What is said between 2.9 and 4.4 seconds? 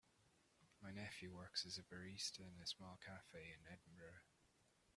cafe in Edinburgh.